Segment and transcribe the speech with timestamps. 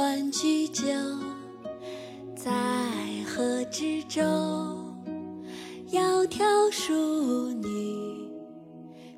[0.00, 0.84] 欢居酒，
[2.36, 2.52] 在
[3.26, 4.22] 河之洲，
[5.90, 6.94] 窈窕淑
[7.54, 8.30] 女，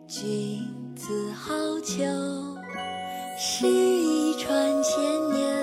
[0.08, 0.66] 君
[0.96, 2.56] 子好逑。
[3.38, 5.54] 诗意传千年，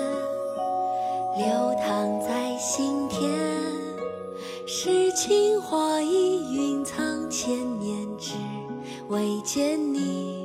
[1.36, 3.28] 流淌在心田。
[4.68, 8.34] 诗情画意蕴藏千年，只
[9.08, 10.37] 为见你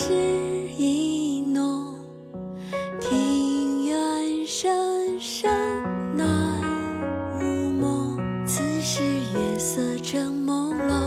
[0.00, 0.14] 诗
[0.78, 1.92] 意浓。
[3.00, 5.50] 庭院深深
[6.16, 6.62] 难
[7.40, 8.16] 入梦。
[8.46, 11.02] 此时月色正朦胧，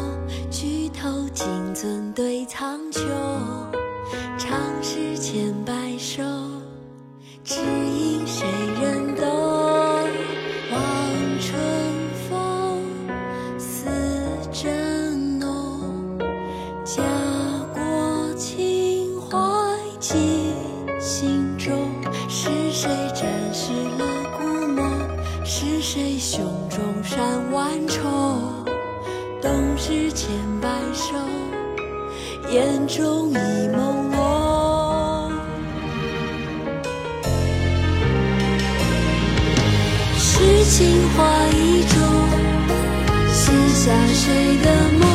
[0.49, 2.99] 举头金樽对苍穹。
[4.37, 6.21] 长诗千百首，
[7.45, 8.45] 只因谁
[8.81, 9.60] 人懂？
[21.01, 21.89] 心中，
[22.29, 24.05] 是谁展示了
[24.37, 24.85] 故梦？
[25.43, 28.63] 是谁胸中山万重？
[29.41, 30.29] 冬日千
[30.61, 31.15] 百首，
[32.51, 35.31] 眼中一朦胧。
[40.19, 41.97] 诗情画意中，
[43.33, 45.09] 写下谁的梦？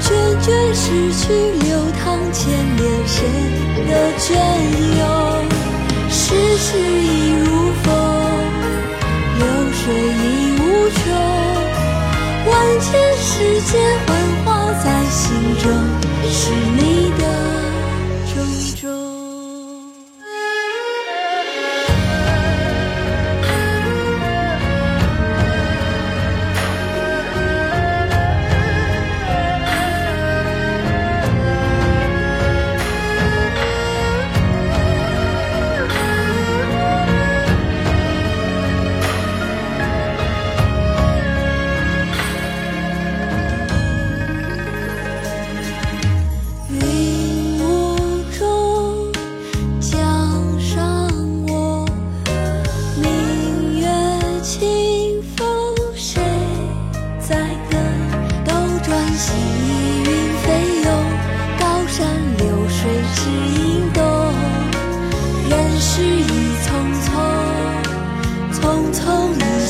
[0.00, 0.06] 涓
[0.40, 1.34] 涓逝去，
[1.66, 3.18] 流淌千年，谁
[3.88, 4.34] 的隽
[4.98, 5.02] 永？
[6.10, 7.86] 世事已如风，
[9.38, 10.26] 流水已
[10.60, 11.00] 无穷。
[12.46, 13.70] 万千世界
[14.06, 14.08] 幻
[14.44, 14.46] 化
[14.84, 15.20] 在心
[15.58, 15.64] 中，
[16.30, 16.40] 是
[16.76, 16.80] 你
[17.18, 17.22] 的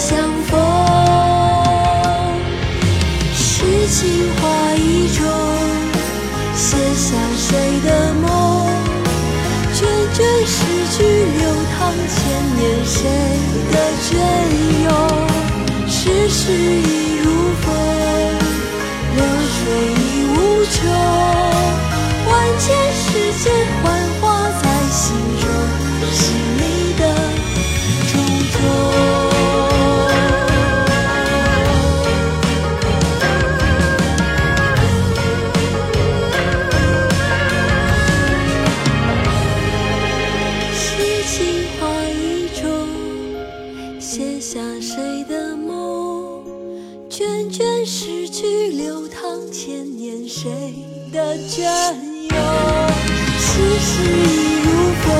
[0.08, 0.58] 相逢。
[3.34, 4.00] 诗情
[4.40, 4.40] 画
[4.74, 5.20] 意中。
[6.56, 7.46] 写下谁
[7.84, 8.26] 的梦？
[9.74, 9.76] 涓
[10.14, 10.56] 涓诗
[10.96, 11.44] 句，流
[11.76, 12.16] 淌千
[12.56, 12.96] 年，谁
[13.70, 14.08] 的隽
[14.84, 14.88] 永？
[15.86, 17.26] 世事已如
[17.60, 17.66] 风，
[19.14, 19.20] 流
[19.52, 19.60] 水
[19.92, 20.02] 已
[20.32, 20.76] 无穷。
[22.26, 23.04] 万千世
[23.44, 23.44] 界
[23.82, 23.84] 幻
[44.50, 46.42] 下谁的梦？
[47.10, 50.50] 涓涓逝去，流淌千年，谁
[51.12, 51.60] 的隽
[52.30, 52.38] 永？
[53.38, 54.68] 世事已如
[55.02, 55.12] 风，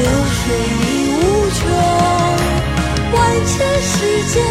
[0.00, 0.42] 流水
[0.82, 0.82] 已
[1.14, 1.22] 无
[1.54, 1.62] 穷。
[3.12, 3.94] 万千世
[4.34, 4.42] 间